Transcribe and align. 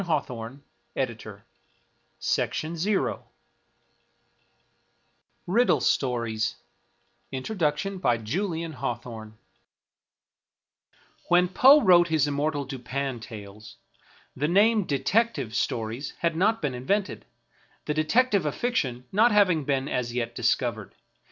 Wieland's 0.03 0.29
Madness 0.95 1.23
222 2.33 2.99
•^^ 3.15 3.23
Riddle 5.45 5.79
Stories''^ 5.79 6.55
Introduction 7.31 7.99
by 7.99 8.17
Julian 8.17 8.71
Hawthorne 8.71 9.37
V\7HEN 11.29 11.53
Poe 11.53 11.81
wrote 11.81 12.07
his 12.07 12.25
immortal 12.27 12.65
Dupin 12.65 13.19
talcs, 13.19 13.75
the 14.35 14.47
name" 14.47 14.85
Detective" 14.85 15.53
stories 15.55 16.15
had 16.21 16.35
not 16.35 16.63
been 16.63 16.73
invented; 16.73 17.25
the 17.85 17.93
de 17.93 18.03
tective 18.03 18.45
of 18.45 18.55
fiction 18.55 19.05
not 19.11 19.31
having 19.31 19.65
been 19.65 19.87
as 19.87 20.13
yet 20.15 20.33
discovered. 20.33 20.95